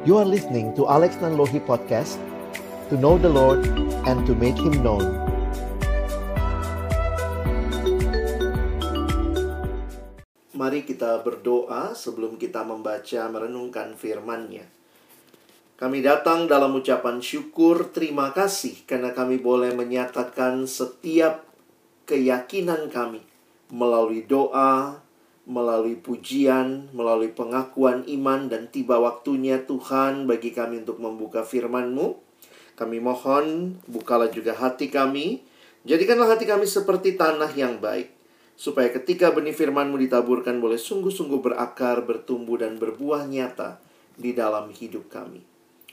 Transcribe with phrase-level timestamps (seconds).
[0.00, 2.16] You are listening to Alex Nanlohi Podcast
[2.88, 3.68] To know the Lord
[4.08, 5.04] and to make Him known
[10.56, 14.64] Mari kita berdoa sebelum kita membaca merenungkan firman-Nya.
[15.76, 21.44] Kami datang dalam ucapan syukur terima kasih karena kami boleh menyatakan setiap
[22.08, 23.20] keyakinan kami
[23.68, 25.04] melalui doa,
[25.50, 32.14] melalui pujian, melalui pengakuan iman dan tiba waktunya Tuhan bagi kami untuk membuka firman-Mu.
[32.78, 35.42] Kami mohon bukalah juga hati kami,
[35.82, 38.20] jadikanlah hati kami seperti tanah yang baik
[38.60, 43.80] supaya ketika benih firman-Mu ditaburkan boleh sungguh-sungguh berakar, bertumbuh, dan berbuah nyata
[44.20, 45.40] di dalam hidup kami.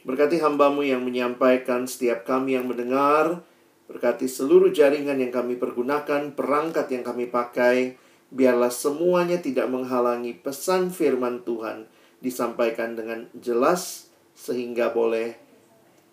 [0.04, 3.40] Berkati hambamu yang menyampaikan, setiap kami yang mendengar,
[3.88, 7.96] berkati seluruh jaringan yang kami pergunakan, perangkat yang kami pakai,
[8.32, 11.88] biarlah semuanya tidak menghalangi pesan firman Tuhan
[12.20, 15.38] disampaikan dengan jelas, sehingga boleh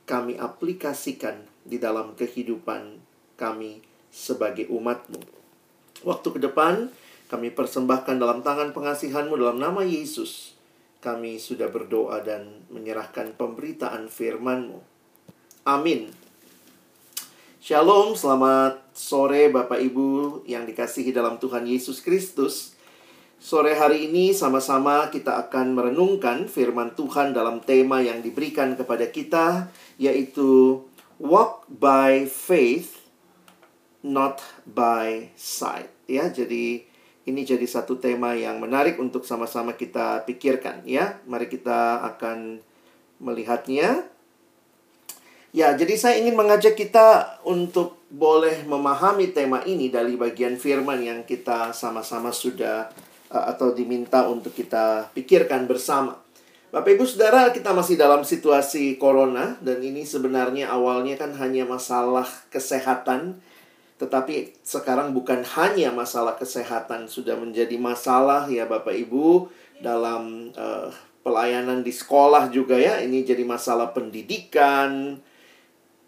[0.04, 3.00] kami aplikasikan di dalam kehidupan
[3.40, 3.80] kami
[4.12, 5.20] sebagai umatmu.
[6.04, 6.92] Waktu ke depan,
[7.32, 10.52] kami persembahkan dalam tangan pengasihanmu dalam nama Yesus.
[11.00, 14.78] Kami sudah berdoa dan menyerahkan pemberitaan firman-Mu.
[15.64, 16.12] Amin.
[17.64, 22.78] Shalom, selamat sore Bapak Ibu yang dikasihi dalam Tuhan Yesus Kristus.
[23.42, 29.68] Sore hari ini sama-sama kita akan merenungkan firman Tuhan dalam tema yang diberikan kepada kita
[30.00, 30.80] yaitu
[31.20, 33.04] walk by faith
[34.00, 36.30] not by sight ya.
[36.30, 36.86] Jadi
[37.24, 41.20] ini jadi satu tema yang menarik untuk sama-sama kita pikirkan ya.
[41.26, 42.62] Mari kita akan
[43.20, 44.08] melihatnya.
[45.54, 51.20] Ya, jadi saya ingin mengajak kita untuk boleh memahami tema ini dari bagian firman yang
[51.26, 52.86] kita sama-sama sudah
[53.34, 56.22] uh, atau diminta untuk kita pikirkan bersama.
[56.70, 62.26] Bapak Ibu Saudara, kita masih dalam situasi corona dan ini sebenarnya awalnya kan hanya masalah
[62.50, 63.38] kesehatan
[63.94, 69.46] tetapi sekarang bukan hanya masalah kesehatan sudah menjadi masalah ya Bapak Ibu
[69.78, 70.90] dalam uh,
[71.22, 72.98] pelayanan di sekolah juga ya.
[73.00, 75.18] Ini jadi masalah pendidikan.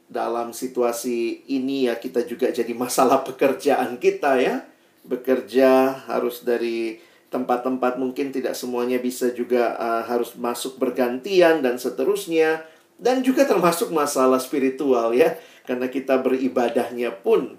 [0.07, 4.63] Dalam situasi ini ya kita juga jadi masalah pekerjaan kita ya.
[5.07, 6.99] Bekerja harus dari
[7.31, 12.63] tempat-tempat mungkin tidak semuanya bisa juga uh, harus masuk bergantian dan seterusnya
[12.97, 15.37] dan juga termasuk masalah spiritual ya
[15.67, 17.59] karena kita beribadahnya pun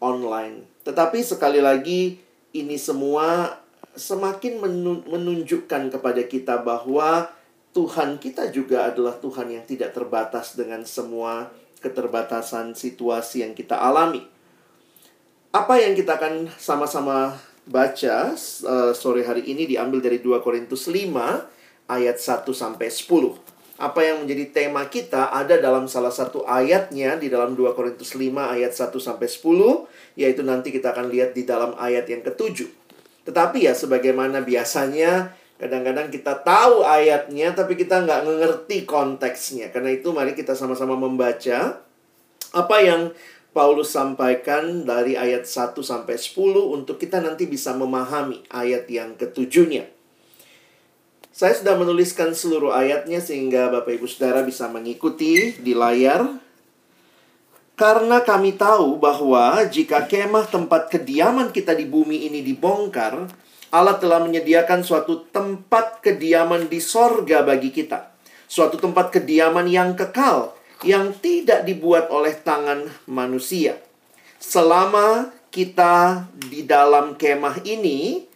[0.00, 0.64] online.
[0.86, 2.16] Tetapi sekali lagi
[2.56, 3.58] ini semua
[3.92, 4.62] semakin
[5.04, 7.28] menunjukkan kepada kita bahwa
[7.70, 14.24] Tuhan kita juga adalah Tuhan yang tidak terbatas dengan semua keterbatasan situasi yang kita alami.
[15.50, 17.34] Apa yang kita akan sama-sama
[17.66, 21.10] baca uh, sore hari ini diambil dari 2 Korintus 5
[21.90, 27.32] ayat 1 sampai 10 apa yang menjadi tema kita ada dalam salah satu ayatnya di
[27.32, 31.72] dalam 2 Korintus 5 ayat 1 sampai 10 yaitu nanti kita akan lihat di dalam
[31.80, 32.68] ayat yang ketujuh.
[33.24, 39.68] Tetapi ya sebagaimana biasanya kadang-kadang kita tahu ayatnya tapi kita nggak mengerti konteksnya.
[39.68, 41.84] Karena itu mari kita sama-sama membaca
[42.56, 43.12] apa yang
[43.50, 46.38] Paulus sampaikan dari ayat 1 sampai 10
[46.70, 49.90] untuk kita nanti bisa memahami ayat yang ketujuhnya.
[51.30, 56.26] Saya sudah menuliskan seluruh ayatnya sehingga Bapak Ibu Saudara bisa mengikuti di layar.
[57.80, 63.24] Karena kami tahu bahwa jika kemah tempat kediaman kita di bumi ini dibongkar,
[63.70, 68.10] Allah telah menyediakan suatu tempat kediaman di sorga bagi kita.
[68.50, 73.78] Suatu tempat kediaman yang kekal, yang tidak dibuat oleh tangan manusia.
[74.42, 78.26] Selama kita di dalam kemah ini,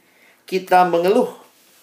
[0.47, 1.35] kita mengeluh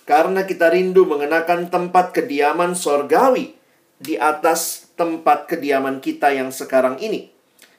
[0.08, 3.52] karena kita rindu mengenakan tempat kediaman sorgawi
[4.00, 7.28] di atas tempat kediaman kita yang sekarang ini.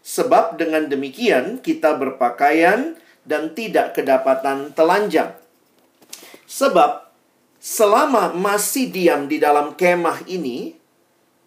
[0.04, 5.41] Sebab dengan demikian kita berpakaian dan tidak kedapatan telanjang.
[6.52, 7.08] Sebab
[7.56, 10.76] selama masih diam di dalam kemah ini,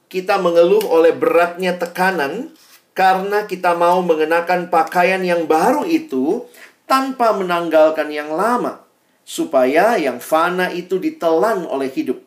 [0.09, 2.49] kita mengeluh oleh beratnya tekanan
[2.97, 6.49] karena kita mau mengenakan pakaian yang baru itu
[6.89, 8.81] tanpa menanggalkan yang lama
[9.21, 12.25] supaya yang fana itu ditelan oleh hidup.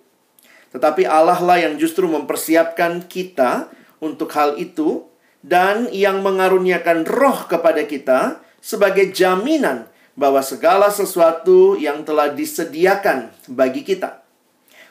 [0.70, 5.02] Tetapi Allah lah yang justru mempersiapkan kita untuk hal itu
[5.42, 13.86] dan yang mengaruniakan roh kepada kita sebagai jaminan bahwa segala sesuatu yang telah disediakan bagi
[13.86, 14.18] kita.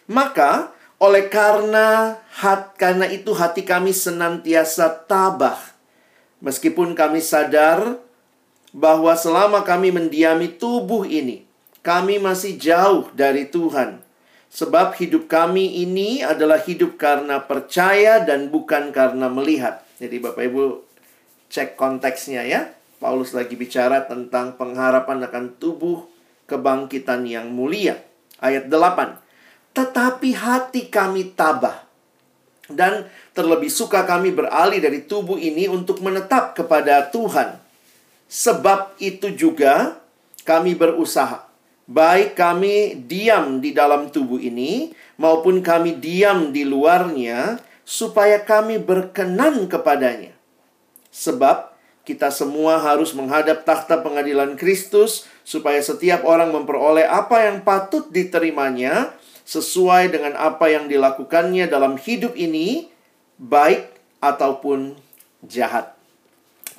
[0.08, 0.72] Maka
[1.04, 5.60] oleh karena hat, karena itu hati kami senantiasa tabah
[6.40, 8.00] meskipun kami sadar
[8.72, 11.44] bahwa selama kami mendiami tubuh ini
[11.88, 14.04] kami masih jauh dari Tuhan.
[14.48, 19.84] Sebab hidup kami ini adalah hidup karena percaya dan bukan karena melihat.
[20.00, 20.84] Jadi Bapak Ibu
[21.48, 22.72] cek konteksnya ya.
[22.98, 26.10] Paulus lagi bicara tentang pengharapan akan tubuh
[26.50, 28.02] kebangkitan yang mulia.
[28.42, 29.74] Ayat 8.
[29.74, 31.86] Tetapi hati kami tabah.
[32.68, 37.62] Dan terlebih suka kami beralih dari tubuh ini untuk menetap kepada Tuhan.
[38.28, 39.96] Sebab itu juga
[40.44, 41.48] kami berusaha
[41.88, 47.58] baik kami diam di dalam tubuh ini maupun kami diam di luarnya,
[47.88, 50.36] supaya kami berkenan kepadanya.
[51.10, 51.67] Sebab
[52.08, 59.12] kita semua harus menghadap takhta pengadilan Kristus, supaya setiap orang memperoleh apa yang patut diterimanya
[59.44, 62.88] sesuai dengan apa yang dilakukannya dalam hidup ini,
[63.36, 63.92] baik
[64.24, 64.96] ataupun
[65.44, 65.92] jahat.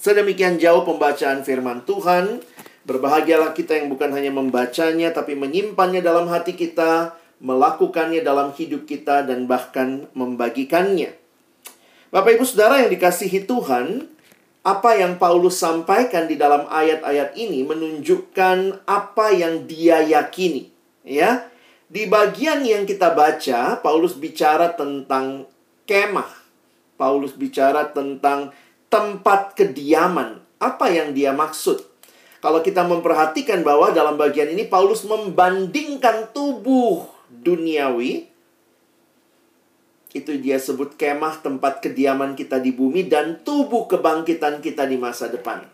[0.01, 2.41] Sedemikian jauh pembacaan firman Tuhan.
[2.89, 7.13] Berbahagialah kita yang bukan hanya membacanya, tapi menyimpannya dalam hati kita,
[7.45, 11.13] melakukannya dalam hidup kita, dan bahkan membagikannya.
[12.09, 14.09] Bapak, ibu, saudara yang dikasihi Tuhan,
[14.67, 20.69] apa yang Paulus sampaikan di dalam ayat-ayat ini menunjukkan apa yang dia yakini,
[21.07, 21.47] ya.
[21.89, 25.49] Di bagian yang kita baca, Paulus bicara tentang
[25.89, 26.29] kemah.
[27.01, 28.53] Paulus bicara tentang
[28.93, 30.45] tempat kediaman.
[30.61, 31.81] Apa yang dia maksud?
[32.45, 38.31] Kalau kita memperhatikan bahwa dalam bagian ini Paulus membandingkan tubuh duniawi
[40.17, 45.29] itu dia sebut kemah tempat kediaman kita di bumi dan tubuh kebangkitan kita di masa
[45.29, 45.69] depan.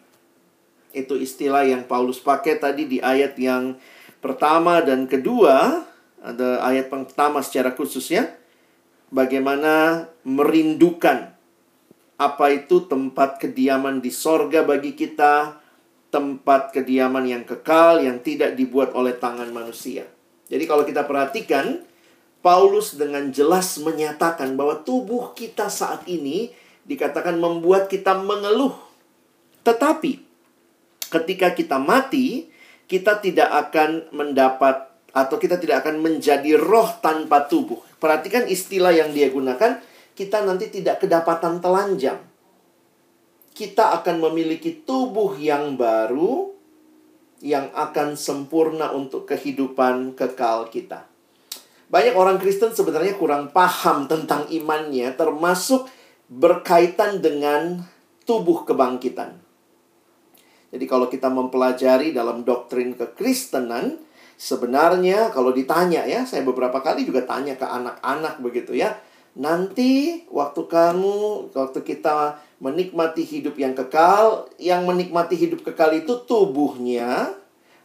[0.91, 3.79] Itu istilah yang Paulus pakai tadi di ayat yang
[4.19, 5.87] pertama dan kedua.
[6.25, 8.31] Ada ayat pertama secara khususnya.
[9.15, 11.31] Bagaimana merindukan
[12.19, 15.63] apa itu tempat kediaman di sorga bagi kita
[16.15, 20.07] tempat kediaman yang kekal yang tidak dibuat oleh tangan manusia.
[20.47, 21.83] Jadi kalau kita perhatikan,
[22.45, 26.53] Paulus dengan jelas menyatakan bahwa tubuh kita saat ini
[26.85, 28.77] dikatakan membuat kita mengeluh.
[29.65, 30.21] Tetapi
[31.09, 32.53] ketika kita mati,
[32.85, 37.81] kita tidak akan mendapat atau kita tidak akan menjadi roh tanpa tubuh.
[37.97, 39.81] Perhatikan istilah yang dia gunakan,
[40.13, 42.21] kita nanti tidak kedapatan telanjang
[43.55, 46.51] kita akan memiliki tubuh yang baru
[47.39, 51.07] yang akan sempurna untuk kehidupan kekal kita.
[51.95, 55.87] Banyak orang Kristen sebenarnya kurang paham tentang imannya, termasuk
[56.27, 57.87] berkaitan dengan
[58.27, 59.39] tubuh kebangkitan.
[60.75, 64.03] Jadi, kalau kita mempelajari dalam doktrin kekristenan,
[64.35, 68.99] sebenarnya kalau ditanya ya, saya beberapa kali juga tanya ke anak-anak begitu ya,
[69.39, 77.39] nanti waktu kamu, waktu kita menikmati hidup yang kekal, yang menikmati hidup kekal itu tubuhnya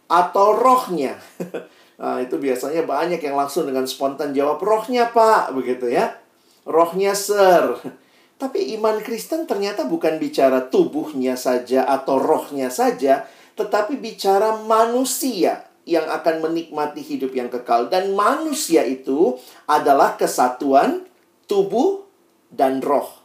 [0.10, 1.14] atau rohnya.
[2.00, 6.16] nah, itu biasanya banyak yang langsung dengan spontan jawab rohnya, Pak, begitu ya.
[6.64, 7.76] Rohnya, Sir.
[8.42, 13.28] Tapi iman Kristen ternyata bukan bicara tubuhnya saja atau rohnya saja,
[13.60, 19.36] tetapi bicara manusia yang akan menikmati hidup yang kekal dan manusia itu
[19.68, 21.04] adalah kesatuan
[21.52, 22.08] tubuh
[22.48, 23.20] dan roh.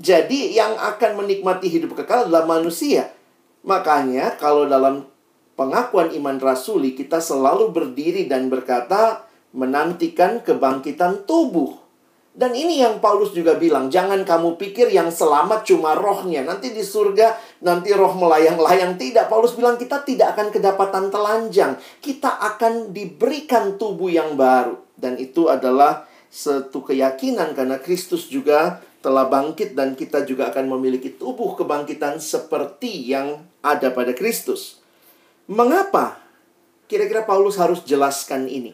[0.00, 3.12] Jadi yang akan menikmati hidup kekal adalah manusia.
[3.68, 5.11] Makanya kalau dalam
[5.54, 11.82] pengakuan iman rasuli kita selalu berdiri dan berkata menantikan kebangkitan tubuh.
[12.32, 16.40] Dan ini yang Paulus juga bilang, jangan kamu pikir yang selamat cuma rohnya.
[16.40, 18.96] Nanti di surga, nanti roh melayang-layang.
[18.96, 21.76] Tidak, Paulus bilang kita tidak akan kedapatan telanjang.
[22.00, 24.80] Kita akan diberikan tubuh yang baru.
[24.96, 31.12] Dan itu adalah satu keyakinan karena Kristus juga telah bangkit dan kita juga akan memiliki
[31.12, 34.81] tubuh kebangkitan seperti yang ada pada Kristus.
[35.52, 36.16] Mengapa
[36.88, 38.72] kira-kira Paulus harus jelaskan ini?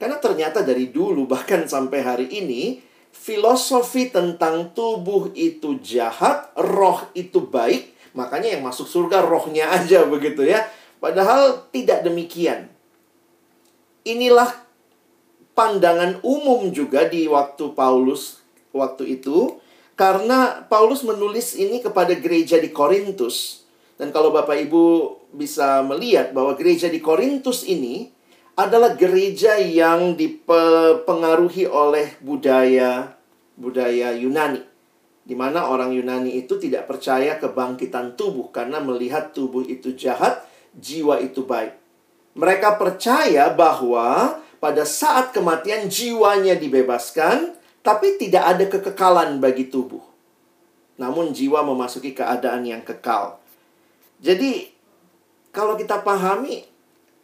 [0.00, 2.80] Karena ternyata dari dulu bahkan sampai hari ini
[3.12, 10.48] filosofi tentang tubuh itu jahat, roh itu baik, makanya yang masuk surga rohnya aja begitu
[10.48, 10.64] ya.
[10.96, 12.72] Padahal tidak demikian.
[14.08, 14.48] Inilah
[15.52, 18.40] pandangan umum juga di waktu Paulus
[18.72, 19.60] waktu itu
[19.94, 23.61] karena Paulus menulis ini kepada gereja di Korintus.
[24.02, 24.84] Dan kalau Bapak Ibu
[25.30, 28.10] bisa melihat bahwa gereja di Korintus ini
[28.58, 33.14] adalah gereja yang dipengaruhi oleh budaya
[33.54, 34.58] budaya Yunani.
[35.22, 40.42] Di mana orang Yunani itu tidak percaya kebangkitan tubuh karena melihat tubuh itu jahat,
[40.74, 41.78] jiwa itu baik.
[42.34, 47.54] Mereka percaya bahwa pada saat kematian jiwanya dibebaskan,
[47.86, 50.02] tapi tidak ada kekekalan bagi tubuh.
[50.98, 53.41] Namun jiwa memasuki keadaan yang kekal.
[54.22, 54.70] Jadi,
[55.50, 56.64] kalau kita pahami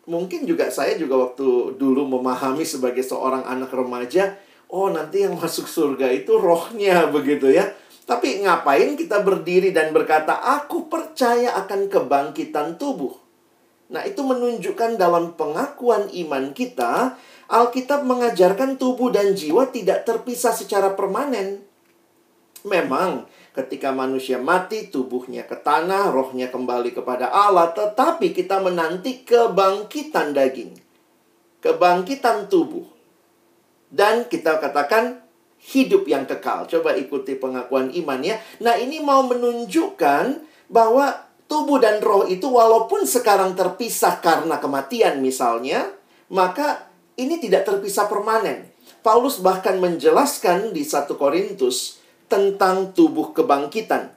[0.09, 4.35] mungkin juga saya juga waktu dulu memahami sebagai seorang anak remaja,
[4.73, 7.71] oh nanti yang masuk surga itu rohnya begitu ya.
[8.09, 13.12] Tapi ngapain kita berdiri dan berkata, aku percaya akan kebangkitan tubuh.
[13.93, 20.97] Nah itu menunjukkan dalam pengakuan iman kita, Alkitab mengajarkan tubuh dan jiwa tidak terpisah secara
[20.97, 21.68] permanen.
[22.67, 30.35] Memang ketika manusia mati, tubuhnya ke tanah, rohnya kembali kepada Allah, tetapi kita menanti kebangkitan
[30.35, 30.75] daging.
[31.59, 32.87] Kebangkitan tubuh.
[33.91, 35.23] Dan kita katakan
[35.59, 36.71] hidup yang kekal.
[36.71, 38.38] Coba ikuti pengakuan iman ya.
[38.62, 40.25] Nah, ini mau menunjukkan
[40.71, 45.91] bahwa tubuh dan roh itu walaupun sekarang terpisah karena kematian misalnya,
[46.31, 46.87] maka
[47.19, 48.71] ini tidak terpisah permanen.
[49.03, 51.98] Paulus bahkan menjelaskan di 1 Korintus
[52.28, 54.14] tentang tubuh kebangkitan.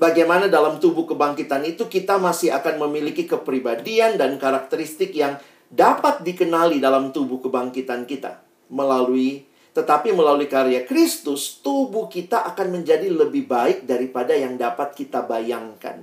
[0.00, 5.36] Bagaimana dalam tubuh kebangkitan itu kita masih akan memiliki kepribadian dan karakteristik yang
[5.68, 8.40] dapat dikenali dalam tubuh kebangkitan kita
[8.72, 15.22] melalui tetapi melalui karya Kristus, tubuh kita akan menjadi lebih baik daripada yang dapat kita
[15.22, 16.02] bayangkan.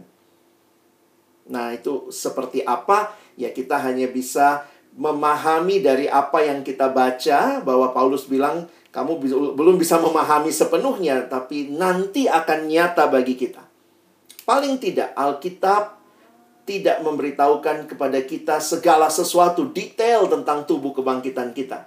[1.51, 3.11] Nah, itu seperti apa?
[3.35, 4.63] Ya, kita hanya bisa
[4.95, 9.13] memahami dari apa yang kita baca, bahwa Paulus bilang, kamu
[9.53, 13.61] belum bisa memahami sepenuhnya, tapi nanti akan nyata bagi kita.
[14.41, 16.01] Paling tidak, Alkitab
[16.65, 21.85] tidak memberitahukan kepada kita segala sesuatu detail tentang tubuh kebangkitan kita.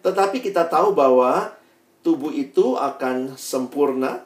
[0.00, 1.52] Tetapi kita tahu bahwa
[2.00, 4.24] tubuh itu akan sempurna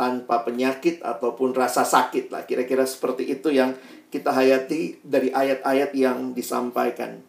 [0.00, 2.48] tanpa penyakit ataupun rasa sakit lah.
[2.48, 3.76] Kira-kira seperti itu yang
[4.08, 7.20] kita hayati dari ayat-ayat yang disampaikan.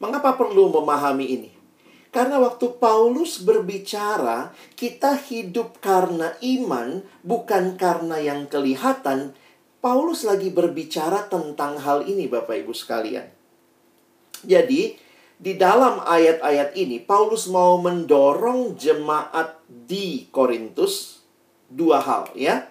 [0.00, 1.53] Mengapa perlu memahami ini?
[2.14, 9.34] Karena waktu Paulus berbicara, kita hidup karena iman, bukan karena yang kelihatan.
[9.82, 13.26] Paulus lagi berbicara tentang hal ini, Bapak Ibu sekalian.
[14.46, 14.94] Jadi,
[15.34, 21.26] di dalam ayat-ayat ini Paulus mau mendorong jemaat di Korintus
[21.66, 22.70] dua hal ya.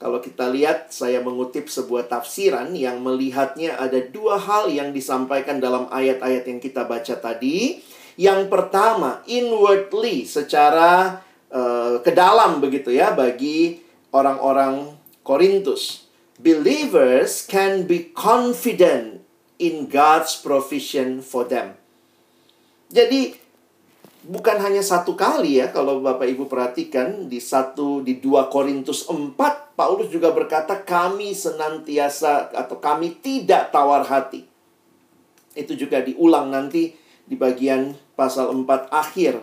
[0.00, 5.86] Kalau kita lihat saya mengutip sebuah tafsiran yang melihatnya ada dua hal yang disampaikan dalam
[5.92, 7.78] ayat-ayat yang kita baca tadi.
[8.20, 13.80] Yang pertama, inwardly secara uh, ke dalam begitu ya bagi
[14.12, 16.10] orang-orang Korintus.
[16.42, 19.22] Believers can be confident
[19.62, 21.78] in God's provision for them.
[22.90, 23.38] Jadi
[24.26, 29.34] bukan hanya satu kali ya kalau Bapak Ibu perhatikan di satu di 2 Korintus 4
[29.72, 34.44] Paulus juga berkata kami senantiasa atau kami tidak tawar hati.
[35.56, 36.92] Itu juga diulang nanti
[37.24, 39.42] di bagian pasal 4 akhir.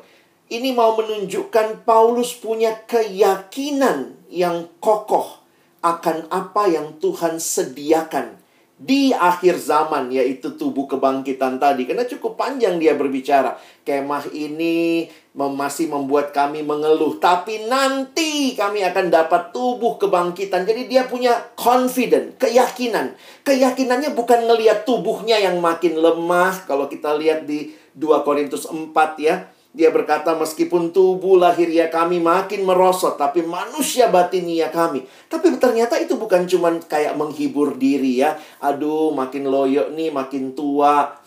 [0.50, 5.40] Ini mau menunjukkan Paulus punya keyakinan yang kokoh
[5.86, 8.42] akan apa yang Tuhan sediakan
[8.80, 11.84] di akhir zaman yaitu tubuh kebangkitan tadi.
[11.84, 13.60] Karena cukup panjang dia berbicara.
[13.84, 20.64] Kemah ini masih membuat kami mengeluh tapi nanti kami akan dapat tubuh kebangkitan.
[20.64, 23.20] Jadi dia punya confident keyakinan.
[23.44, 26.64] Keyakinannya bukan ngelihat tubuhnya yang makin lemah.
[26.64, 32.66] Kalau kita lihat di 2 Korintus 4 ya dia berkata, meskipun tubuh lahiriah kami makin
[32.66, 35.06] merosot, tapi manusia batinia kami.
[35.30, 38.34] Tapi ternyata itu bukan cuma kayak menghibur diri ya.
[38.66, 41.22] Aduh, makin loyo nih, makin tua.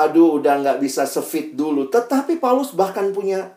[0.00, 1.92] Aduh, udah nggak bisa sefit dulu.
[1.92, 3.52] Tetapi Paulus bahkan punya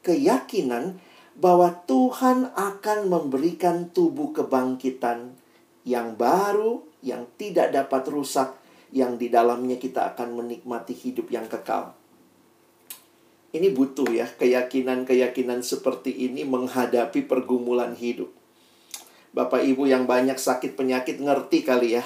[0.00, 0.96] keyakinan
[1.36, 5.36] bahwa Tuhan akan memberikan tubuh kebangkitan
[5.84, 8.57] yang baru, yang tidak dapat rusak,
[8.92, 11.92] yang di dalamnya kita akan menikmati hidup yang kekal.
[13.48, 18.28] Ini butuh ya keyakinan-keyakinan seperti ini menghadapi pergumulan hidup.
[19.32, 22.04] Bapak Ibu yang banyak sakit penyakit ngerti kali ya.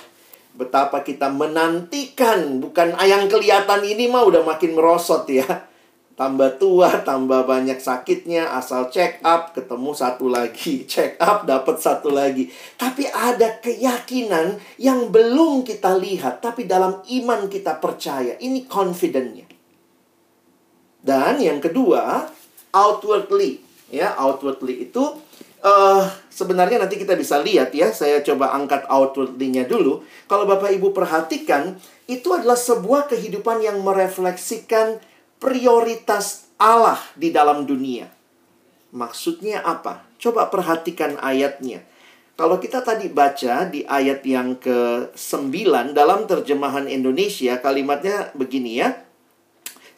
[0.53, 5.72] Betapa kita menantikan bukan yang kelihatan ini mah udah makin merosot ya.
[6.23, 12.15] Tambah tua, tambah banyak sakitnya, asal check up ketemu satu lagi, check up dapat satu
[12.15, 12.47] lagi.
[12.79, 18.39] Tapi ada keyakinan yang belum kita lihat, tapi dalam iman kita percaya.
[18.39, 19.51] Ini confidentnya.
[21.03, 22.31] Dan yang kedua,
[22.71, 23.59] outwardly.
[23.91, 25.03] Ya, outwardly itu
[25.67, 27.91] uh, sebenarnya nanti kita bisa lihat ya.
[27.91, 30.07] Saya coba angkat outwardly-nya dulu.
[30.31, 31.75] Kalau Bapak Ibu perhatikan,
[32.07, 35.03] itu adalah sebuah kehidupan yang merefleksikan
[35.43, 38.07] prioritas Allah di dalam dunia.
[38.95, 40.07] Maksudnya apa?
[40.23, 41.83] Coba perhatikan ayatnya.
[42.39, 49.03] Kalau kita tadi baca di ayat yang ke-9 dalam terjemahan Indonesia, kalimatnya begini ya.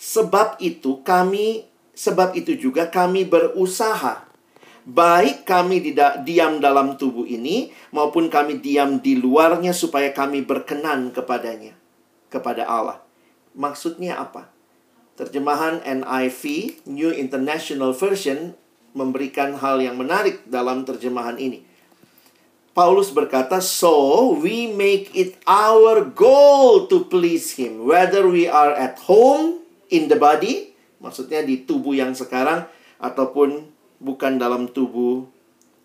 [0.00, 4.26] Sebab itu kami sebab itu juga kami berusaha
[4.84, 5.96] baik kami
[6.28, 11.76] diam dalam tubuh ini maupun kami diam di luarnya supaya kami berkenan kepadanya.
[12.34, 12.98] kepada Allah.
[13.54, 14.53] Maksudnya apa?
[15.14, 16.42] Terjemahan NIV,
[16.90, 18.58] New International Version,
[18.98, 21.62] memberikan hal yang menarik dalam terjemahan ini.
[22.74, 28.98] Paulus berkata, "So we make it our goal to please him, whether we are at
[29.06, 29.62] home
[29.94, 32.66] in the body, maksudnya di tubuh yang sekarang
[32.98, 33.70] ataupun
[34.02, 35.30] bukan dalam tubuh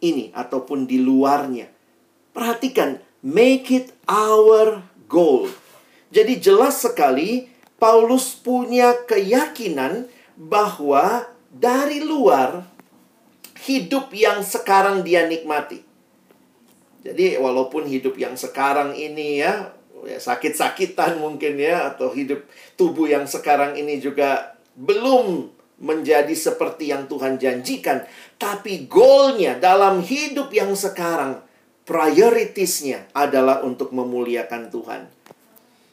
[0.02, 1.70] ini ataupun di luarnya."
[2.34, 5.46] Perhatikan, make it our goal.
[6.10, 12.68] Jadi jelas sekali Paulus punya keyakinan bahwa dari luar
[13.66, 15.90] hidup yang sekarang dia nikmati
[17.00, 19.72] jadi walaupun hidup yang sekarang ini ya,
[20.04, 22.44] ya sakit-sakitan mungkin ya atau hidup
[22.76, 25.48] tubuh yang sekarang ini juga belum
[25.80, 28.04] menjadi seperti yang Tuhan janjikan,
[28.36, 31.40] tapi goalnya dalam hidup yang sekarang
[31.88, 35.02] prioritasnya adalah untuk memuliakan Tuhan.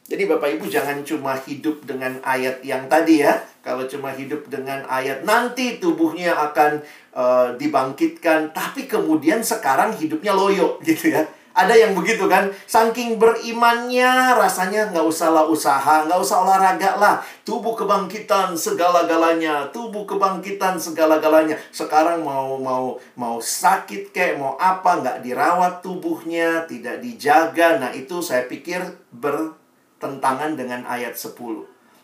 [0.07, 3.43] Jadi Bapak Ibu jangan cuma hidup dengan ayat yang tadi ya.
[3.59, 6.79] Kalau cuma hidup dengan ayat nanti tubuhnya akan
[7.11, 11.27] uh, dibangkitkan, tapi kemudian sekarang hidupnya loyo gitu ya.
[11.57, 17.17] Ada yang begitu kan, saking berimannya rasanya nggak usah lah usaha, nggak usah olahraga lah.
[17.41, 21.57] Tubuh kebangkitan segala-galanya, tubuh kebangkitan segala-galanya.
[21.73, 27.81] Sekarang mau mau mau sakit kayak mau apa nggak dirawat tubuhnya, tidak dijaga.
[27.81, 29.56] Nah itu saya pikir ber
[29.97, 31.37] tentangan dengan ayat 10.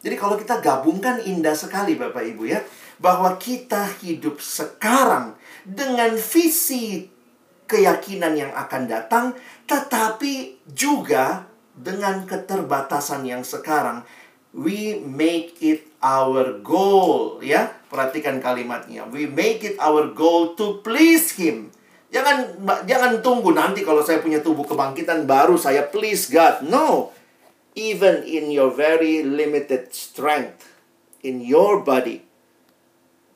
[0.03, 2.59] Jadi kalau kita gabungkan indah sekali Bapak Ibu ya,
[2.99, 7.07] bahwa kita hidup sekarang dengan visi
[7.63, 9.25] keyakinan yang akan datang,
[9.63, 14.03] tetapi juga dengan keterbatasan yang sekarang,
[14.51, 17.71] we make it our goal ya.
[17.89, 19.07] Perhatikan kalimatnya.
[19.07, 21.73] We make it our goal to please him.
[22.13, 26.61] Jangan jangan tunggu nanti kalau saya punya tubuh kebangkitan baru saya please God.
[26.69, 27.09] No
[27.73, 30.73] even in your very limited strength
[31.23, 32.21] in your body.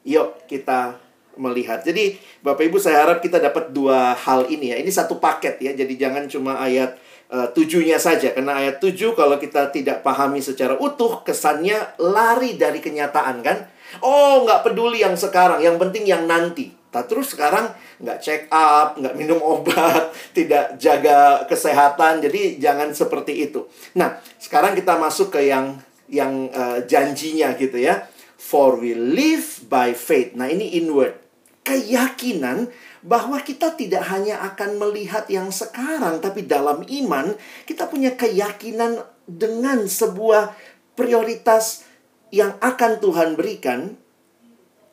[0.07, 0.99] Yuk kita
[1.37, 1.85] melihat.
[1.85, 4.77] Jadi Bapak Ibu saya harap kita dapat dua hal ini ya.
[4.81, 5.71] Ini satu paket ya.
[5.73, 6.97] Jadi jangan cuma ayat
[7.29, 8.33] uh, tujuhnya saja.
[8.33, 13.69] Karena ayat tujuh kalau kita tidak pahami secara utuh, kesannya lari dari kenyataan kan.
[14.03, 16.75] Oh nggak peduli yang sekarang, yang penting yang nanti.
[16.87, 17.69] Nah, terus sekarang
[18.01, 22.23] nggak check up, nggak minum obat, tidak jaga kesehatan.
[22.23, 23.69] Jadi jangan seperti itu.
[23.99, 28.07] Nah, sekarang kita masuk ke yang yang uh, janjinya gitu ya.
[28.37, 30.33] For we live by faith.
[30.33, 31.19] Nah, ini inward.
[31.67, 32.71] Keyakinan
[33.03, 37.35] bahwa kita tidak hanya akan melihat yang sekarang, tapi dalam iman
[37.67, 40.55] kita punya keyakinan dengan sebuah
[40.95, 41.83] prioritas
[42.31, 43.99] yang akan Tuhan berikan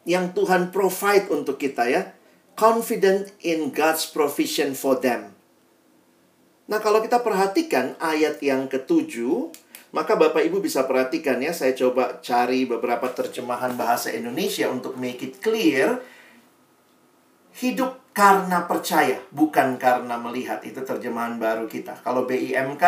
[0.04, 2.12] yang Tuhan provide untuk kita ya.
[2.54, 5.34] Confident in God's provision for them.
[6.70, 9.52] Nah, kalau kita perhatikan ayat yang ketujuh,
[9.90, 15.20] maka Bapak Ibu bisa perhatikan ya, saya coba cari beberapa terjemahan bahasa Indonesia untuk make
[15.20, 16.00] it clear.
[17.54, 20.62] Hidup karena percaya, bukan karena melihat.
[20.66, 22.00] Itu terjemahan baru kita.
[22.00, 22.82] Kalau BIMK,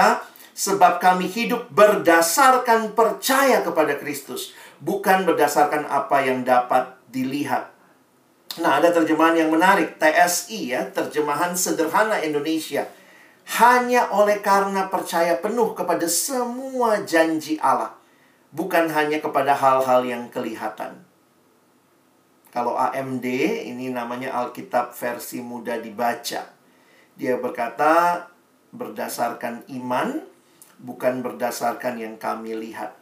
[0.56, 7.72] sebab kami hidup berdasarkan percaya kepada Kristus, bukan berdasarkan apa yang dapat dilihat.
[8.60, 12.84] Nah, ada terjemahan yang menarik, TSI ya, terjemahan sederhana Indonesia.
[13.56, 17.96] Hanya oleh karena percaya penuh kepada semua janji Allah,
[18.52, 21.04] bukan hanya kepada hal-hal yang kelihatan.
[22.50, 23.28] Kalau AMD,
[23.68, 26.48] ini namanya Alkitab versi mudah dibaca.
[27.12, 28.24] Dia berkata,
[28.72, 30.24] berdasarkan iman,
[30.80, 32.96] bukan berdasarkan yang kami lihat.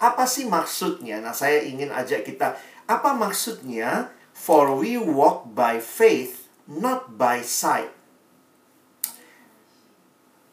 [0.00, 1.20] Apa sih maksudnya?
[1.20, 2.56] Nah, saya ingin ajak kita
[2.86, 4.14] apa maksudnya?
[4.36, 7.90] For we walk by faith, not by sight.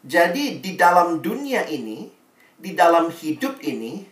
[0.03, 2.11] Jadi di dalam dunia ini,
[2.59, 4.03] di dalam hidup ini,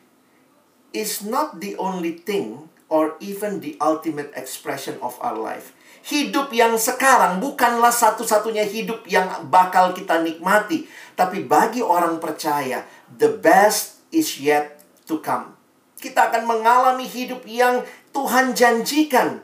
[0.91, 5.71] is not the only thing or even the ultimate expression of our life.
[6.03, 10.83] Hidup yang sekarang bukanlah satu-satunya hidup yang bakal kita nikmati.
[11.15, 15.55] Tapi bagi orang percaya, the best is yet to come.
[16.01, 19.43] Kita akan mengalami hidup yang Tuhan janjikan.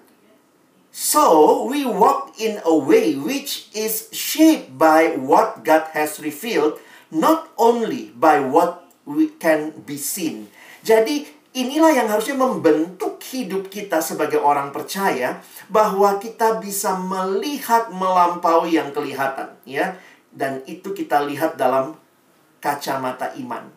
[0.97, 6.81] So, we walk in a way which is shaped by what God has revealed,
[7.13, 10.49] not only by what we can be seen.
[10.81, 15.37] Jadi, inilah yang harusnya membentuk hidup kita sebagai orang percaya
[15.69, 20.01] bahwa kita bisa melihat melampaui yang kelihatan, ya.
[20.33, 21.93] Dan itu kita lihat dalam
[22.57, 23.76] kacamata iman.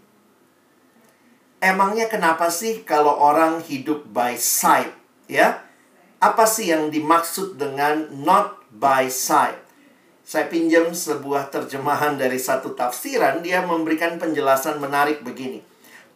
[1.60, 4.96] Emangnya kenapa sih kalau orang hidup by sight,
[5.28, 5.60] ya?
[6.16, 9.60] Apa sih yang dimaksud dengan not by sight?
[10.24, 15.60] Saya pinjam sebuah terjemahan dari satu tafsiran, dia memberikan penjelasan menarik begini.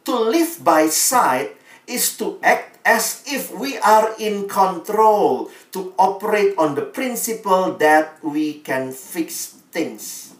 [0.08, 6.56] To live by sight is to act as if we are in control, to operate
[6.56, 10.32] on the principle that we can fix things.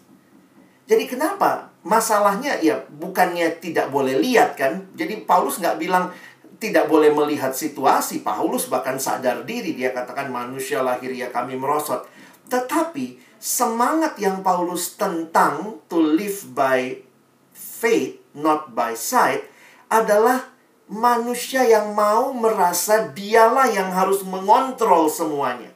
[0.89, 1.74] Jadi kenapa?
[1.85, 4.89] Masalahnya ya bukannya tidak boleh lihat kan.
[4.97, 6.09] Jadi Paulus nggak bilang
[6.57, 8.25] tidak boleh melihat situasi.
[8.25, 9.77] Paulus bahkan sadar diri.
[9.77, 12.09] Dia katakan manusia lahir ya kami merosot.
[12.49, 17.05] Tetapi semangat yang Paulus tentang to live by
[17.53, 19.45] faith, not by sight,
[19.85, 20.49] adalah
[20.89, 25.73] manusia yang mau merasa dialah yang harus mengontrol semuanya.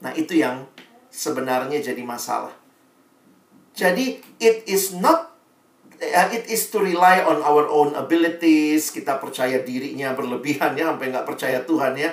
[0.00, 0.68] Nah, itu yang
[1.08, 2.57] sebenarnya jadi masalah.
[3.78, 5.38] Jadi, it is not
[6.02, 8.90] uh, it is to rely on our own abilities.
[8.90, 12.10] Kita percaya dirinya berlebihan ya, sampai nggak percaya Tuhan ya.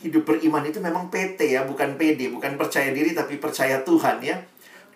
[0.00, 4.40] Hidup beriman itu memang PT ya, bukan PD, bukan percaya diri tapi percaya Tuhan ya.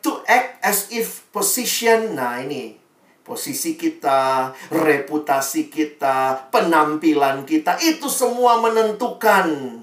[0.01, 2.81] To act as if position, nah ini
[3.21, 9.81] posisi kita, reputasi kita, penampilan kita, itu semua menentukan.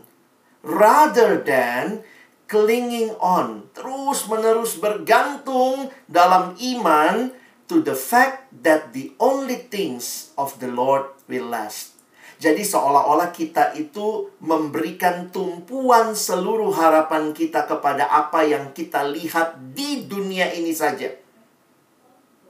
[0.67, 2.03] Rather than
[2.47, 7.35] clinging on, terus-menerus bergantung dalam iman
[7.67, 11.99] to the fact that the only things of the Lord will last.
[12.37, 20.05] Jadi seolah-olah kita itu memberikan tumpuan seluruh harapan kita kepada apa yang kita lihat di
[20.05, 21.09] dunia ini saja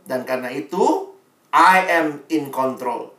[0.07, 1.11] dan karena itu,
[1.51, 3.11] I am in control.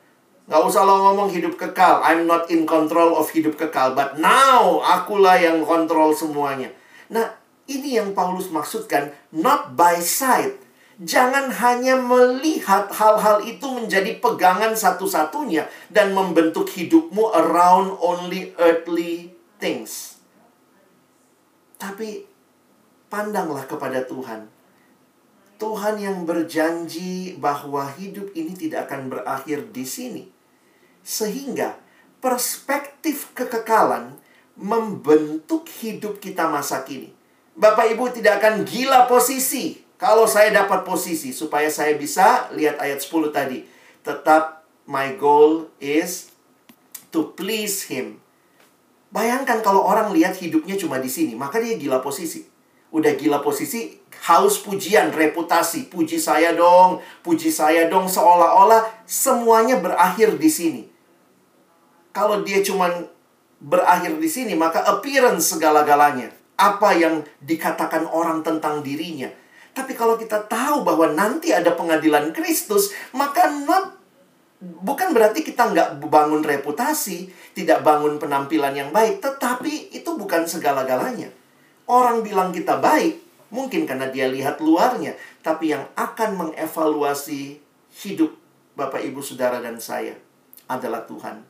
[0.48, 2.00] Gak usah lo ngomong hidup kekal.
[2.00, 3.92] I'm not in control of hidup kekal.
[3.92, 6.72] But now, akulah yang kontrol semuanya.
[7.12, 7.36] Nah,
[7.68, 9.12] ini yang Paulus maksudkan.
[9.28, 10.56] Not by sight.
[11.04, 15.68] Jangan hanya melihat hal-hal itu menjadi pegangan satu-satunya.
[15.92, 20.16] Dan membentuk hidupmu around only earthly things.
[21.76, 22.24] Tapi,
[23.12, 24.48] pandanglah kepada Tuhan
[25.58, 30.37] Tuhan yang berjanji bahwa hidup ini tidak akan berakhir di sini.
[31.08, 31.80] Sehingga
[32.20, 34.12] perspektif kekekalan
[34.60, 37.16] membentuk hidup kita masa kini.
[37.56, 43.00] Bapak Ibu tidak akan gila posisi kalau saya dapat posisi supaya saya bisa lihat ayat
[43.00, 43.64] 10 tadi.
[44.04, 46.28] Tetap my goal is
[47.08, 48.20] to please him.
[49.08, 52.44] Bayangkan kalau orang lihat hidupnya cuma di sini, maka dia gila posisi.
[52.92, 53.96] Udah gila posisi,
[54.28, 55.88] haus pujian, reputasi.
[55.88, 58.04] Puji saya dong, puji saya dong.
[58.04, 60.82] Seolah-olah semuanya berakhir di sini.
[62.12, 63.06] Kalau dia cuman
[63.58, 66.34] berakhir di sini, maka appearance segala-galanya.
[66.58, 69.30] Apa yang dikatakan orang tentang dirinya.
[69.70, 73.94] Tapi kalau kita tahu bahwa nanti ada pengadilan Kristus, maka not
[74.58, 81.30] bukan berarti kita nggak bangun reputasi, tidak bangun penampilan yang baik, tetapi itu bukan segala-galanya.
[81.86, 87.56] Orang bilang kita baik, Mungkin karena dia lihat luarnya, tapi yang akan mengevaluasi
[88.04, 88.36] hidup
[88.76, 90.14] Bapak, Ibu, Saudara, dan saya
[90.68, 91.40] adalah Tuhan.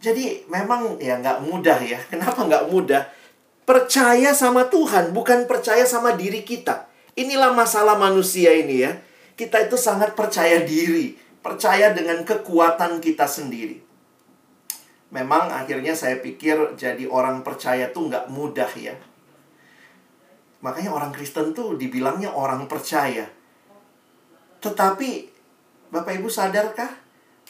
[0.00, 2.00] Jadi memang ya nggak mudah ya.
[2.10, 3.04] Kenapa nggak mudah?
[3.68, 6.90] Percaya sama Tuhan, bukan percaya sama diri kita.
[7.14, 8.96] Inilah masalah manusia ini ya.
[9.36, 11.14] Kita itu sangat percaya diri.
[11.40, 13.80] Percaya dengan kekuatan kita sendiri.
[15.10, 18.94] Memang akhirnya saya pikir jadi orang percaya tuh nggak mudah ya.
[20.60, 23.24] Makanya orang Kristen tuh dibilangnya orang percaya.
[24.60, 25.10] Tetapi
[25.90, 26.99] Bapak Ibu sadarkah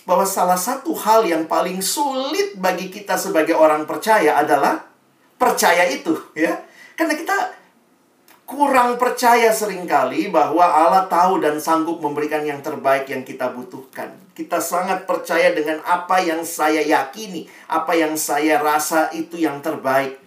[0.09, 4.81] bahwa salah satu hal yang paling sulit bagi kita sebagai orang percaya adalah
[5.37, 6.61] percaya itu, ya.
[6.97, 7.37] Karena kita
[8.51, 14.11] kurang percaya sering kali bahwa Allah tahu dan sanggup memberikan yang terbaik yang kita butuhkan.
[14.35, 20.19] Kita sangat percaya dengan apa yang saya yakini, apa yang saya rasa itu yang terbaik.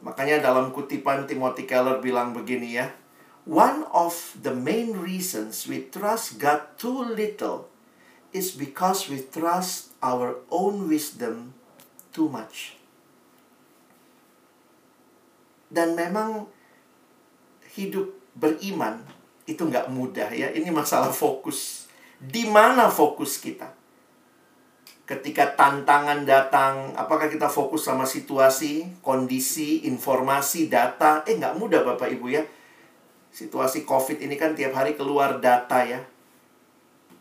[0.00, 2.88] Makanya dalam kutipan Timothy Keller bilang begini ya.
[3.46, 7.75] One of the main reasons we trust God too little
[8.32, 11.54] is because we trust our own wisdom
[12.10, 12.78] too much.
[15.66, 16.46] Dan memang
[17.74, 19.02] hidup beriman
[19.44, 20.50] itu nggak mudah ya.
[20.54, 21.90] Ini masalah fokus.
[22.16, 23.76] Di mana fokus kita?
[25.06, 31.22] ketika tantangan datang, apakah kita fokus sama situasi, kondisi, informasi, data?
[31.30, 32.42] Eh, nggak mudah Bapak Ibu ya.
[33.30, 36.02] Situasi COVID ini kan tiap hari keluar data ya.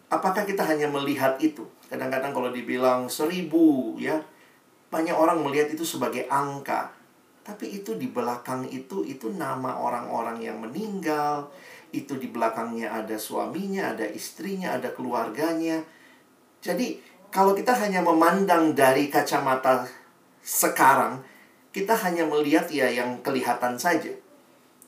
[0.10, 1.66] Apakah kita hanya melihat itu?
[1.90, 4.22] Kadang-kadang kalau dibilang seribu ya,
[4.94, 6.94] banyak orang melihat itu sebagai angka.
[7.46, 11.50] Tapi itu di belakang itu, itu nama orang-orang yang meninggal.
[11.94, 15.86] Itu di belakangnya ada suaminya, ada istrinya, ada keluarganya.
[16.62, 16.98] Jadi
[17.30, 19.86] kalau kita hanya memandang dari kacamata
[20.42, 21.22] sekarang,
[21.70, 24.14] kita hanya melihat ya yang kelihatan saja.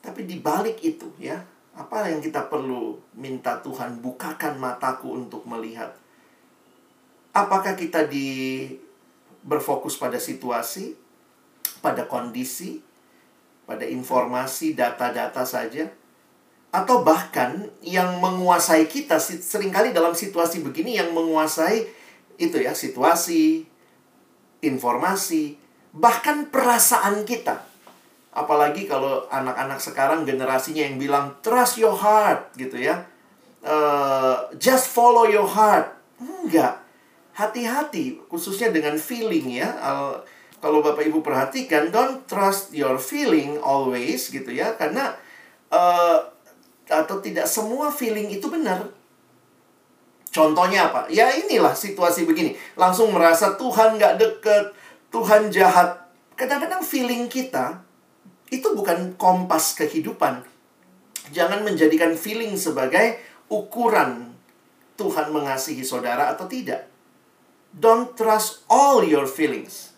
[0.00, 1.38] Tapi di balik itu ya,
[1.78, 5.94] Apa yang kita perlu minta Tuhan bukakan mataku untuk melihat?
[7.30, 8.66] Apakah kita di
[9.46, 10.98] berfokus pada situasi,
[11.78, 12.82] pada kondisi,
[13.62, 15.86] pada informasi, data-data saja?
[16.74, 21.86] Atau bahkan yang menguasai kita sering kali dalam situasi begini yang menguasai
[22.42, 23.70] itu ya situasi,
[24.66, 25.54] informasi,
[25.94, 27.67] bahkan perasaan kita.
[28.38, 33.02] Apalagi kalau anak-anak sekarang generasinya yang bilang trust your heart gitu ya.
[33.66, 35.90] Uh, just follow your heart.
[36.22, 36.78] Enggak.
[37.34, 39.74] Hati-hati khususnya dengan feeling ya.
[39.82, 40.14] Uh,
[40.58, 45.14] kalau Bapak Ibu perhatikan don't trust your feeling always gitu ya karena
[45.70, 46.18] uh,
[46.88, 48.90] atau tidak semua feeling itu benar.
[50.28, 51.08] Contohnya apa?
[51.08, 52.54] Ya inilah situasi begini.
[52.76, 54.64] Langsung merasa Tuhan nggak deket,
[55.08, 56.04] Tuhan jahat.
[56.36, 57.87] Kadang-kadang feeling kita
[58.78, 60.46] bukan kompas kehidupan.
[61.34, 63.18] Jangan menjadikan feeling sebagai
[63.50, 64.30] ukuran
[64.94, 66.86] Tuhan mengasihi saudara atau tidak.
[67.74, 69.90] Don't trust all your feelings.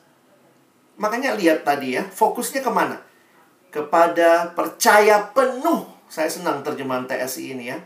[0.97, 2.97] Makanya lihat tadi ya, fokusnya ke mana?
[3.69, 5.85] Kepada percaya penuh.
[6.11, 7.79] Saya senang terjemahan TSI ini ya.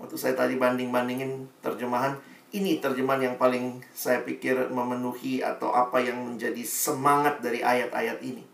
[0.00, 2.18] Waktu saya tadi banding-bandingin terjemahan,
[2.50, 8.53] ini terjemahan yang paling saya pikir memenuhi atau apa yang menjadi semangat dari ayat-ayat ini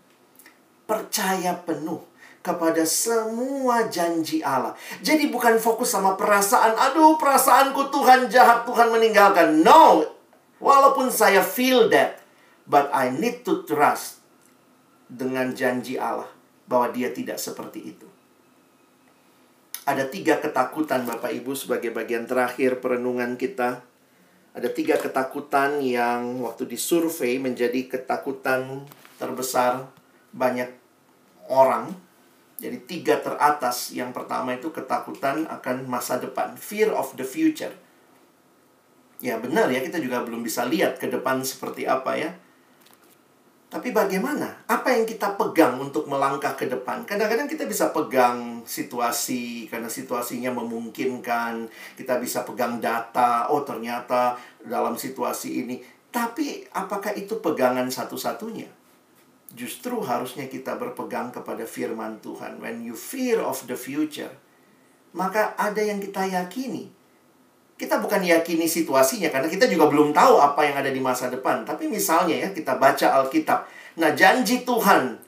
[0.90, 2.02] percaya penuh
[2.42, 4.74] kepada semua janji Allah.
[4.98, 9.62] Jadi bukan fokus sama perasaan, aduh perasaanku Tuhan jahat, Tuhan meninggalkan.
[9.62, 10.02] No,
[10.58, 12.18] walaupun saya feel that,
[12.66, 14.18] but I need to trust
[15.06, 16.26] dengan janji Allah
[16.66, 18.08] bahwa dia tidak seperti itu.
[19.86, 23.86] Ada tiga ketakutan Bapak Ibu sebagai bagian terakhir perenungan kita.
[24.50, 28.86] Ada tiga ketakutan yang waktu disurvei menjadi ketakutan
[29.18, 29.86] terbesar
[30.34, 30.79] banyak
[31.50, 31.90] orang.
[32.62, 33.90] Jadi tiga teratas.
[33.90, 36.54] Yang pertama itu ketakutan akan masa depan.
[36.54, 37.74] Fear of the future.
[39.20, 42.30] Ya benar ya, kita juga belum bisa lihat ke depan seperti apa ya.
[43.70, 44.66] Tapi bagaimana?
[44.66, 47.06] Apa yang kita pegang untuk melangkah ke depan?
[47.06, 51.70] Kadang-kadang kita bisa pegang situasi karena situasinya memungkinkan.
[51.94, 53.46] Kita bisa pegang data.
[53.46, 55.78] Oh, ternyata dalam situasi ini.
[56.10, 58.79] Tapi apakah itu pegangan satu-satunya?
[59.50, 62.62] Justru harusnya kita berpegang kepada firman Tuhan.
[62.62, 64.30] When you fear of the future,
[65.10, 66.86] maka ada yang kita yakini.
[67.74, 71.64] Kita bukan yakini situasinya karena kita juga belum tahu apa yang ada di masa depan.
[71.64, 73.66] Tapi misalnya ya, kita baca Alkitab.
[73.98, 75.18] Nah, janji Tuhan,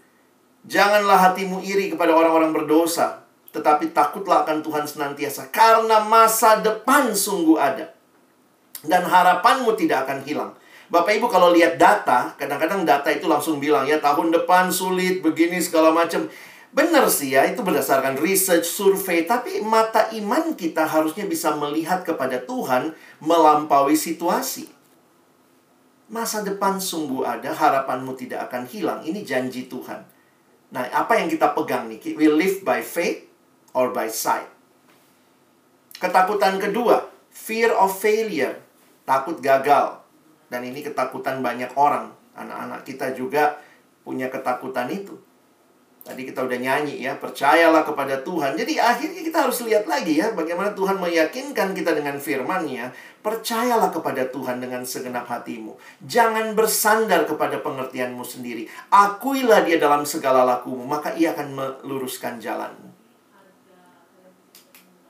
[0.68, 7.58] janganlah hatimu iri kepada orang-orang berdosa, tetapi takutlah akan Tuhan senantiasa karena masa depan sungguh
[7.58, 7.90] ada.
[8.82, 10.52] Dan harapanmu tidak akan hilang.
[10.90, 15.62] Bapak Ibu kalau lihat data, kadang-kadang data itu langsung bilang ya tahun depan sulit begini
[15.62, 16.26] segala macam.
[16.72, 22.40] Benar sih ya, itu berdasarkan research, survei, tapi mata iman kita harusnya bisa melihat kepada
[22.48, 24.72] Tuhan melampaui situasi.
[26.08, 29.04] Masa depan sungguh ada, harapanmu tidak akan hilang.
[29.04, 30.00] Ini janji Tuhan.
[30.72, 32.16] Nah, apa yang kita pegang nih?
[32.16, 33.28] We live by faith
[33.76, 34.48] or by sight.
[36.00, 38.58] Ketakutan kedua, fear of failure,
[39.04, 40.01] takut gagal.
[40.52, 42.12] Dan ini ketakutan banyak orang.
[42.36, 43.56] Anak-anak kita juga
[44.04, 45.16] punya ketakutan itu.
[46.02, 48.58] Tadi kita udah nyanyi ya, percayalah kepada Tuhan.
[48.58, 52.90] Jadi akhirnya kita harus lihat lagi ya, bagaimana Tuhan meyakinkan kita dengan firman-Nya.
[53.22, 55.78] Percayalah kepada Tuhan dengan segenap hatimu.
[56.02, 58.66] Jangan bersandar kepada pengertianmu sendiri.
[58.90, 62.90] Akuilah dia dalam segala lakumu, maka ia akan meluruskan jalanmu.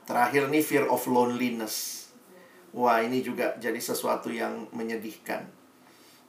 [0.05, 2.02] Terakhir nih, fear of loneliness.
[2.73, 5.45] Wah, ini juga jadi sesuatu yang menyedihkan.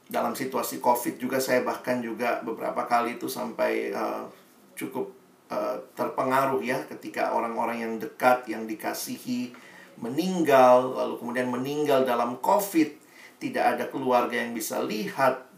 [0.05, 4.29] Dalam situasi COVID juga saya bahkan juga beberapa kali itu sampai uh,
[4.77, 5.09] cukup
[5.49, 9.57] uh, terpengaruh ya ketika orang-orang yang dekat yang dikasihi
[9.97, 12.89] meninggal lalu kemudian meninggal dalam COVID,
[13.41, 15.49] tidak ada keluarga yang bisa lihat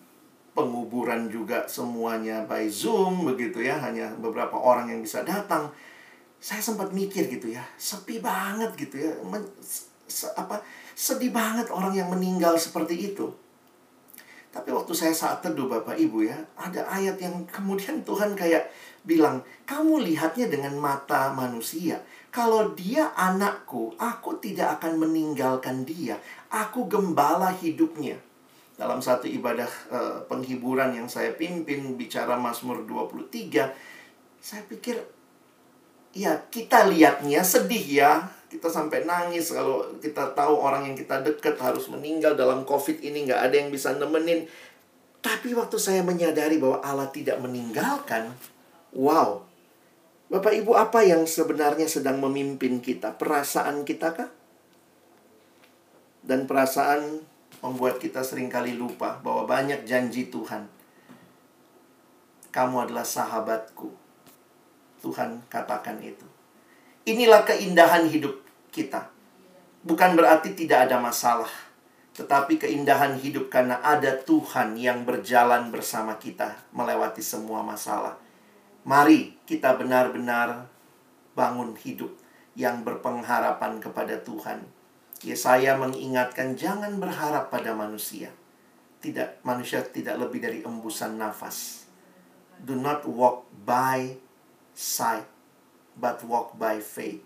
[0.56, 5.70] penguburan juga semuanya by Zoom begitu ya, hanya beberapa orang yang bisa datang.
[6.40, 9.12] Saya sempat mikir gitu ya, sepi banget gitu ya.
[10.40, 10.64] Apa
[10.98, 13.30] sedih banget orang yang meninggal seperti itu.
[14.58, 18.72] Tapi waktu saya saat teduh Bapak Ibu ya, ada ayat yang kemudian Tuhan kayak
[19.06, 22.02] bilang, kamu lihatnya dengan mata manusia.
[22.34, 26.18] Kalau dia anakku, aku tidak akan meninggalkan dia.
[26.50, 28.18] Aku gembala hidupnya.
[28.78, 33.74] Dalam satu ibadah uh, penghiburan yang saya pimpin, bicara Mazmur 23,
[34.38, 35.02] saya pikir,
[36.14, 38.12] ya kita lihatnya sedih ya,
[38.48, 43.28] kita sampai nangis kalau kita tahu orang yang kita deket harus meninggal dalam covid ini
[43.28, 44.48] nggak ada yang bisa nemenin
[45.20, 48.32] tapi waktu saya menyadari bahwa Allah tidak meninggalkan
[48.96, 49.48] wow
[50.28, 53.16] Bapak Ibu, apa yang sebenarnya sedang memimpin kita?
[53.16, 54.28] Perasaan kita kah?
[56.20, 57.24] Dan perasaan
[57.64, 60.68] membuat kita sering kali lupa bahwa banyak janji Tuhan.
[62.52, 63.88] Kamu adalah sahabatku.
[65.00, 66.28] Tuhan katakan itu.
[67.08, 69.08] Inilah keindahan hidup kita.
[69.88, 71.48] Bukan berarti tidak ada masalah,
[72.12, 78.20] tetapi keindahan hidup karena ada Tuhan yang berjalan bersama kita melewati semua masalah.
[78.84, 80.68] Mari kita benar-benar
[81.32, 82.12] bangun hidup
[82.60, 84.68] yang berpengharapan kepada Tuhan.
[85.24, 88.36] Yesaya mengingatkan jangan berharap pada manusia.
[89.00, 91.88] Tidak manusia tidak lebih dari embusan nafas.
[92.58, 94.18] Do not walk by
[94.74, 95.30] sight,
[95.98, 97.22] but walk by faith.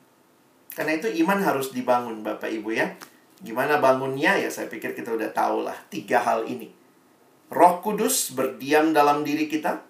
[0.71, 2.95] Karena itu iman harus dibangun Bapak Ibu ya.
[3.43, 6.71] Gimana bangunnya ya saya pikir kita udah tahu lah tiga hal ini.
[7.51, 9.83] Roh Kudus berdiam dalam diri kita,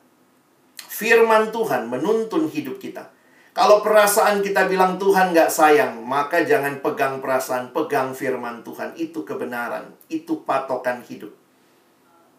[0.82, 3.14] firman Tuhan menuntun hidup kita.
[3.52, 8.96] Kalau perasaan kita bilang Tuhan gak sayang, maka jangan pegang perasaan, pegang firman Tuhan.
[8.96, 11.36] Itu kebenaran, itu patokan hidup.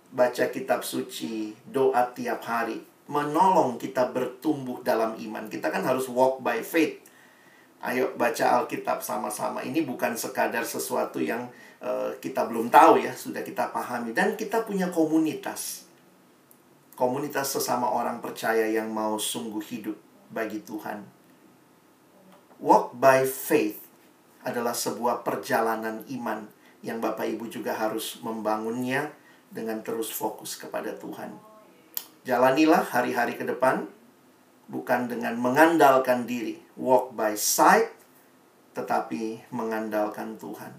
[0.08, 5.48] Baca kitab suci, doa tiap hari, menolong kita bertumbuh dalam iman.
[5.50, 7.02] Kita kan harus walk by faith.
[7.82, 9.62] Ayo baca Alkitab sama-sama.
[9.66, 11.50] Ini bukan sekadar sesuatu yang
[11.82, 14.14] uh, kita belum tahu ya, sudah kita pahami.
[14.14, 15.90] Dan kita punya komunitas
[17.02, 19.98] komunitas sesama orang percaya yang mau sungguh hidup
[20.30, 21.02] bagi Tuhan.
[22.62, 23.82] Walk by faith
[24.46, 26.46] adalah sebuah perjalanan iman
[26.82, 29.10] yang Bapak Ibu juga harus membangunnya
[29.50, 31.51] dengan terus fokus kepada Tuhan.
[32.22, 33.90] Jalanilah hari-hari ke depan
[34.70, 37.90] bukan dengan mengandalkan diri, walk by sight,
[38.78, 40.70] tetapi mengandalkan Tuhan.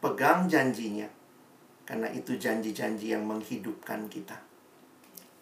[0.00, 1.08] Pegang janjinya,
[1.84, 4.40] karena itu janji-janji yang menghidupkan kita.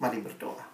[0.02, 0.66] Mari berdoa.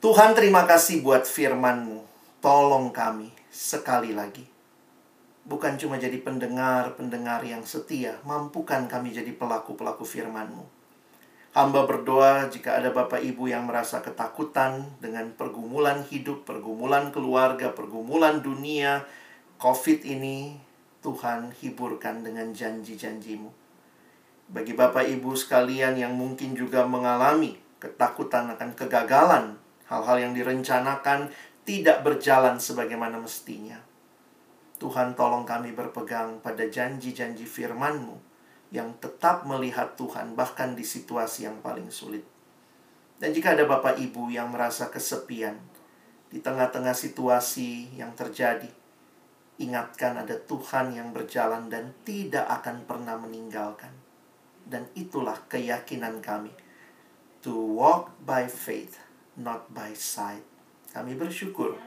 [0.00, 2.04] Tuhan terima kasih buat firman-Mu.
[2.40, 4.44] Tolong kami sekali lagi.
[5.44, 8.16] Bukan cuma jadi pendengar-pendengar yang setia.
[8.24, 10.75] Mampukan kami jadi pelaku-pelaku firman-Mu.
[11.56, 18.44] Hamba berdoa jika ada Bapak Ibu yang merasa ketakutan dengan pergumulan hidup, pergumulan keluarga, pergumulan
[18.44, 19.08] dunia,
[19.56, 20.60] COVID ini,
[21.00, 23.48] Tuhan hiburkan dengan janji-janjimu.
[24.52, 29.56] Bagi Bapak Ibu sekalian yang mungkin juga mengalami ketakutan akan kegagalan,
[29.88, 31.32] hal-hal yang direncanakan
[31.64, 33.80] tidak berjalan sebagaimana mestinya.
[34.76, 38.25] Tuhan tolong kami berpegang pada janji-janji firman-Mu
[38.74, 42.26] yang tetap melihat Tuhan bahkan di situasi yang paling sulit.
[43.16, 45.56] Dan jika ada Bapak Ibu yang merasa kesepian
[46.28, 48.68] di tengah-tengah situasi yang terjadi,
[49.56, 53.94] ingatkan ada Tuhan yang berjalan dan tidak akan pernah meninggalkan.
[54.66, 56.52] Dan itulah keyakinan kami.
[57.46, 58.98] To walk by faith,
[59.38, 60.42] not by sight.
[60.90, 61.78] Kami bersyukur.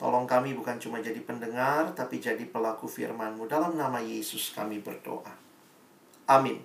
[0.00, 3.46] Tolong kami bukan cuma jadi pendengar, tapi jadi pelaku firman-Mu.
[3.46, 5.41] Dalam nama Yesus kami berdoa.
[6.28, 6.62] Amin.